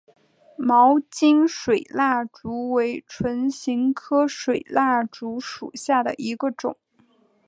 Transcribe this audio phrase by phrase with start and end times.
[0.57, 6.75] 毛茎水蜡烛为唇形科水蜡烛属下的一个种。